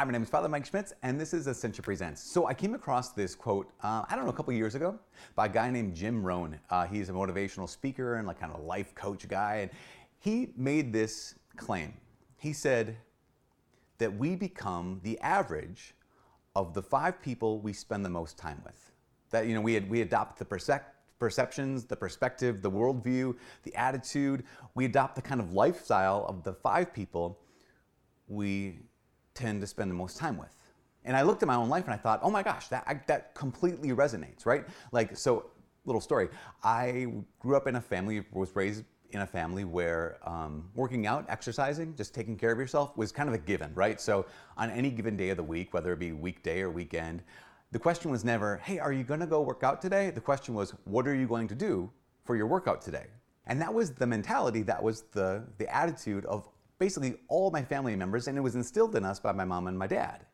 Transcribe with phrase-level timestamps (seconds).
[0.00, 2.22] Hi, my name is Father Mike Schmitz, and this is Ascension Presents.
[2.22, 4.98] So I came across this quote, uh, I don't know, a couple years ago,
[5.34, 6.58] by a guy named Jim Rohn.
[6.70, 9.70] Uh, he's a motivational speaker and like kind of a life coach guy, and
[10.18, 11.92] he made this claim.
[12.38, 12.96] He said
[13.98, 15.94] that we become the average
[16.56, 18.92] of the five people we spend the most time with.
[19.28, 24.44] That you know, we we adopt the percep- perceptions, the perspective, the worldview, the attitude.
[24.74, 27.38] We adopt the kind of lifestyle of the five people
[28.28, 28.78] we
[29.34, 30.54] tend to spend the most time with.
[31.04, 33.00] And I looked at my own life and I thought, oh my gosh, that, I,
[33.06, 34.66] that completely resonates, right?
[34.92, 35.50] Like, so,
[35.86, 36.28] little story.
[36.62, 37.06] I
[37.38, 41.96] grew up in a family, was raised in a family where um, working out, exercising,
[41.96, 44.00] just taking care of yourself was kind of a given, right?
[44.00, 47.22] So, on any given day of the week, whether it be weekday or weekend,
[47.72, 50.10] the question was never, hey, are you gonna go work out today?
[50.10, 51.90] The question was, what are you going to do
[52.24, 53.06] for your workout today?
[53.46, 56.48] And that was the mentality, that was the, the attitude of
[56.80, 59.78] basically all my family members, and it was instilled in us by my mom and
[59.78, 60.26] my dad.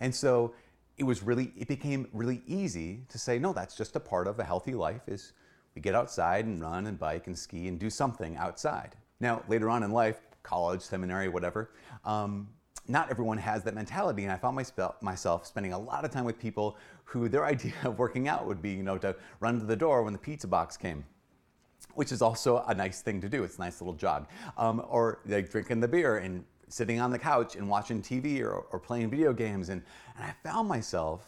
[0.00, 0.52] And so
[0.98, 4.38] it was really, it became really easy to say, no, that's just a part of
[4.38, 5.32] a healthy life is
[5.74, 8.96] we get outside and run and bike and ski and do something outside.
[9.20, 11.70] Now, later on in life, college, seminary, whatever,
[12.04, 12.48] um,
[12.88, 14.24] not everyone has that mentality.
[14.24, 14.56] And I found
[15.00, 18.60] myself spending a lot of time with people who their idea of working out would
[18.60, 21.04] be, you know, to run to the door when the pizza box came
[21.96, 23.42] which is also a nice thing to do.
[23.42, 24.28] It's a nice little jog.
[24.56, 28.66] Um, or like drinking the beer and sitting on the couch and watching TV or,
[28.70, 29.68] or playing video games.
[29.70, 29.82] And,
[30.16, 31.26] and I found myself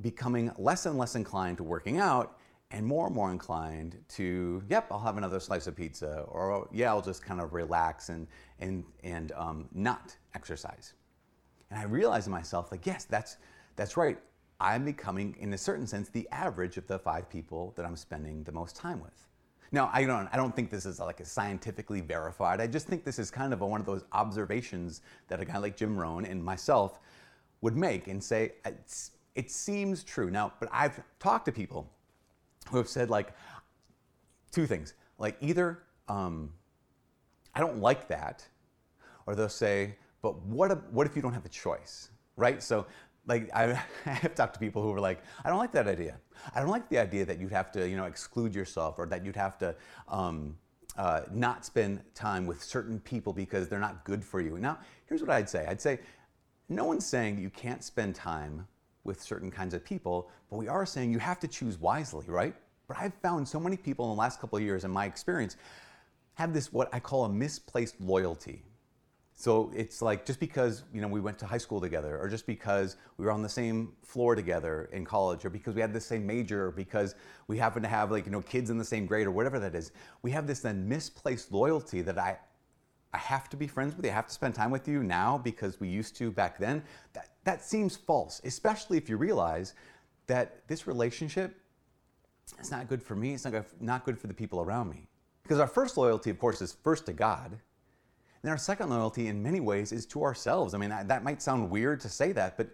[0.00, 2.38] becoming less and less inclined to working out
[2.70, 6.90] and more and more inclined to, yep, I'll have another slice of pizza, or yeah,
[6.90, 8.28] I'll just kind of relax and,
[8.60, 10.94] and, and um, not exercise.
[11.70, 13.38] And I realized to myself, like, yes, that's,
[13.74, 14.18] that's right.
[14.60, 18.44] I'm becoming, in a certain sense, the average of the five people that I'm spending
[18.44, 19.26] the most time with.
[19.72, 22.60] Now, I don't, I don't think this is like a scientifically verified.
[22.60, 25.58] I just think this is kind of a, one of those observations that a guy
[25.58, 26.98] like Jim Rohn and myself
[27.60, 28.52] would make and say,
[29.34, 30.30] it seems true.
[30.30, 31.88] Now, but I've talked to people
[32.70, 33.32] who have said like
[34.50, 34.94] two things.
[35.18, 36.52] Like either um,
[37.54, 38.46] I don't like that,
[39.26, 42.62] or they'll say, but what if, what if you don't have a choice, right?
[42.62, 42.86] So
[43.26, 43.72] like I,
[44.06, 46.18] I have talked to people who were like, I don't like that idea.
[46.54, 49.24] I don't like the idea that you'd have to, you know, exclude yourself or that
[49.24, 49.74] you'd have to
[50.08, 50.56] um,
[50.96, 54.58] uh, not spend time with certain people because they're not good for you.
[54.58, 55.66] Now, here's what I'd say.
[55.66, 56.00] I'd say
[56.68, 58.66] no one's saying you can't spend time
[59.04, 62.54] with certain kinds of people, but we are saying you have to choose wisely, right?
[62.86, 65.56] But I've found so many people in the last couple of years, in my experience,
[66.34, 68.62] have this what I call a misplaced loyalty.
[69.40, 72.46] So it's like just because you know we went to high school together, or just
[72.46, 76.00] because we were on the same floor together in college, or because we had the
[76.00, 77.14] same major, or because
[77.46, 79.74] we happen to have like you know kids in the same grade, or whatever that
[79.74, 82.38] is, we have this then misplaced loyalty that I
[83.14, 85.38] I have to be friends with you, I have to spend time with you now
[85.38, 86.82] because we used to back then.
[87.14, 89.72] That that seems false, especially if you realize
[90.26, 91.58] that this relationship
[92.60, 93.32] is not good for me.
[93.32, 95.08] It's not good, not good for the people around me.
[95.44, 97.58] Because our first loyalty, of course, is first to God
[98.42, 100.74] then our second loyalty, in many ways, is to ourselves.
[100.74, 102.68] I mean, that, that might sound weird to say that, but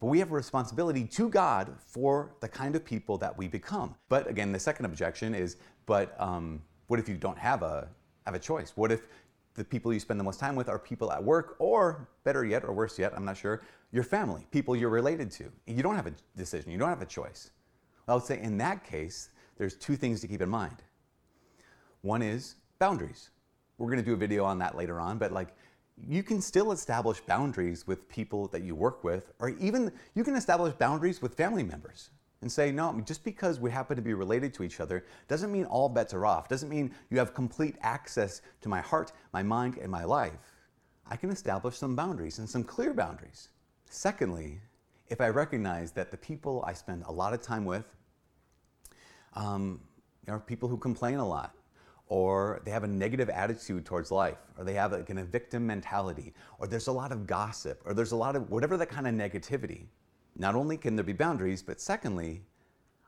[0.00, 3.94] but we have a responsibility to God for the kind of people that we become.
[4.08, 5.56] But again, the second objection is,
[5.86, 7.88] but um, what if you don't have a
[8.26, 8.72] have a choice?
[8.74, 9.08] What if
[9.54, 12.64] the people you spend the most time with are people at work, or better yet,
[12.64, 13.62] or worse yet, I'm not sure,
[13.92, 15.50] your family, people you're related to.
[15.66, 16.70] You don't have a decision.
[16.70, 17.52] You don't have a choice.
[18.06, 20.82] Well, I would say in that case, there's two things to keep in mind.
[22.02, 23.30] One is boundaries.
[23.78, 25.54] We're going to do a video on that later on, but like
[25.96, 30.34] you can still establish boundaries with people that you work with, or even you can
[30.34, 34.52] establish boundaries with family members and say, no, just because we happen to be related
[34.54, 38.42] to each other doesn't mean all bets are off, doesn't mean you have complete access
[38.60, 40.52] to my heart, my mind, and my life.
[41.10, 43.48] I can establish some boundaries and some clear boundaries.
[43.88, 44.60] Secondly,
[45.08, 47.84] if I recognize that the people I spend a lot of time with
[49.34, 49.80] um,
[50.28, 51.54] are people who complain a lot,
[52.08, 55.66] or they have a negative attitude towards life, or they have a, kind of victim
[55.66, 59.06] mentality, or there's a lot of gossip, or there's a lot of whatever that kind
[59.06, 59.86] of negativity.
[60.36, 62.42] Not only can there be boundaries, but secondly,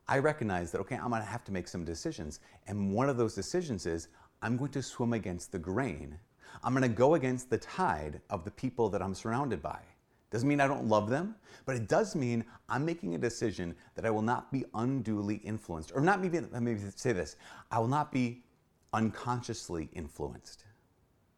[0.09, 2.41] I recognize that, okay, I'm gonna have to make some decisions.
[2.67, 4.09] And one of those decisions is
[4.41, 6.19] I'm going to swim against the grain.
[6.63, 9.81] I'm gonna go against the tide of the people that I'm surrounded by.
[10.31, 14.05] Doesn't mean I don't love them, but it does mean I'm making a decision that
[14.05, 15.93] I will not be unduly influenced.
[15.95, 17.37] Or not maybe, me say this
[17.71, 18.43] I will not be
[18.93, 20.65] unconsciously influenced.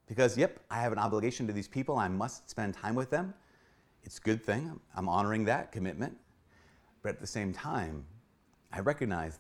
[0.06, 3.34] Because, yep, I have an obligation to these people, I must spend time with them.
[4.02, 6.16] It's a good thing, I'm honoring that commitment.
[7.02, 8.04] But at the same time,
[8.72, 9.38] I recognize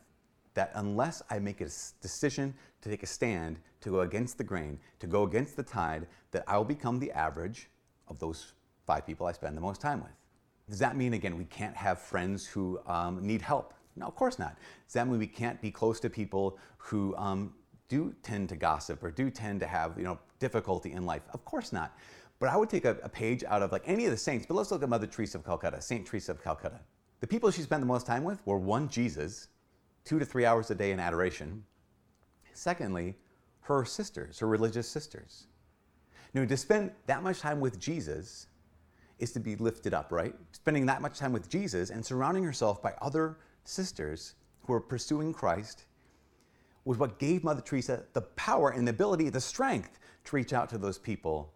[0.54, 1.68] that unless I make a
[2.02, 6.06] decision to take a stand, to go against the grain, to go against the tide,
[6.32, 7.68] that I will become the average
[8.08, 8.52] of those
[8.86, 10.12] five people I spend the most time with.
[10.68, 13.74] Does that mean, again, we can't have friends who um, need help?
[13.96, 14.56] No, of course not.
[14.86, 17.54] Does that mean we can't be close to people who um,
[17.88, 21.22] do tend to gossip or do tend to have you know difficulty in life?
[21.32, 21.96] Of course not.
[22.38, 24.54] But I would take a, a page out of like any of the saints, but
[24.54, 26.80] let's look at Mother Teresa of Calcutta, Saint Teresa of Calcutta.
[27.20, 29.48] The people she spent the most time with were one, Jesus,
[30.04, 31.64] two to three hours a day in adoration.
[32.52, 33.16] Secondly,
[33.62, 35.46] her sisters, her religious sisters.
[36.32, 38.46] Now, to spend that much time with Jesus
[39.18, 40.34] is to be lifted up, right?
[40.52, 45.32] Spending that much time with Jesus and surrounding herself by other sisters who are pursuing
[45.32, 45.86] Christ
[46.88, 50.70] was what gave Mother Teresa the power and the ability, the strength to reach out
[50.70, 51.52] to those people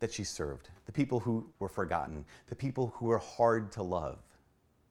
[0.00, 4.18] that she served, the people who were forgotten, the people who were hard to love.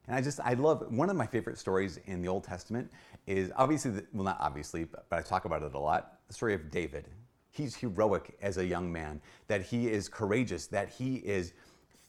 [0.07, 2.91] And I just, I love, one of my favorite stories in the Old Testament
[3.27, 6.55] is obviously, well, not obviously, but, but I talk about it a lot the story
[6.55, 7.05] of David.
[7.51, 11.53] He's heroic as a young man, that he is courageous, that he is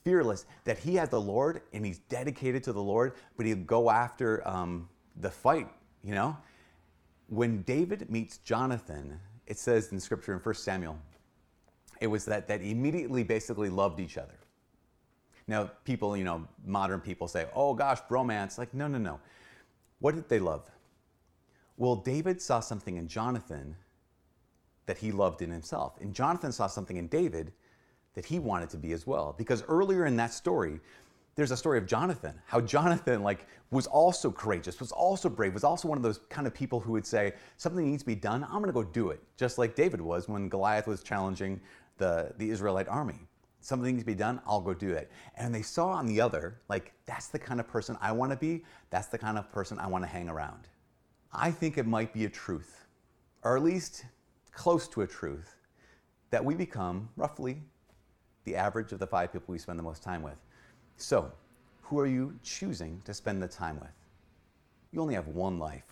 [0.03, 3.91] fearless, that he has the Lord and he's dedicated to the Lord, but he'll go
[3.91, 4.89] after um,
[5.21, 5.69] the fight,
[6.03, 6.35] you know?
[7.29, 10.99] When David meets Jonathan, it says in scripture in 1 Samuel,
[12.01, 14.39] it was that, that immediately basically loved each other.
[15.47, 18.59] Now, people, you know, modern people say, oh gosh, bromance.
[18.59, 19.21] Like, no, no, no.
[20.01, 20.71] What did they love?
[21.77, 23.77] Well, David saw something in Jonathan
[24.87, 25.99] that he loved in himself.
[26.01, 27.53] And Jonathan saw something in David
[28.15, 29.35] that he wanted to be as well.
[29.37, 30.81] Because earlier in that story,
[31.35, 35.65] there's a story of Jonathan, how Jonathan like was also courageous, was also brave, was
[35.65, 38.45] also one of those kind of people who would say, something needs to be done,
[38.45, 39.21] I'm gonna go do it.
[39.37, 41.61] Just like David was when Goliath was challenging
[41.99, 43.27] the, the Israelite army.
[43.61, 45.11] Something needs to be done, I'll go do it.
[45.37, 48.63] And they saw on the other, like, that's the kind of person I wanna be,
[48.91, 50.69] that's the kind of person I wanna hang around.
[51.33, 52.87] I think it might be a truth,
[53.43, 54.05] or at least
[54.53, 55.57] close to a truth,
[56.31, 57.63] that we become roughly
[58.45, 60.41] the average of the five people we spend the most time with.
[60.97, 61.33] So,
[61.83, 63.91] who are you choosing to spend the time with?
[64.93, 65.85] You only have one life.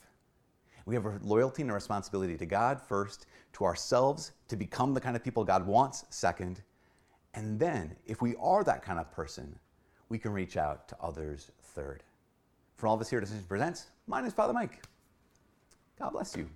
[0.87, 5.00] We have a loyalty and a responsibility to God first, to ourselves to become the
[5.00, 6.62] kind of people God wants second,
[7.34, 9.58] and then, if we are that kind of person,
[10.08, 12.02] we can reach out to others third.
[12.76, 14.82] From all of us here at Ascension Presents, my name is Father Mike.
[15.99, 16.49] God bless you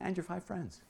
[0.00, 0.82] and your five friends.